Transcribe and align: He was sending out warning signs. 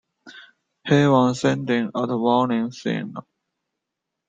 He 0.87 1.05
was 1.05 1.41
sending 1.41 1.91
out 1.95 2.09
warning 2.09 2.71
signs. 2.71 3.17